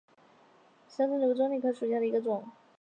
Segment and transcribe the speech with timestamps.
[0.87, 2.43] 小省藤为棕榈科省藤属下的一个种。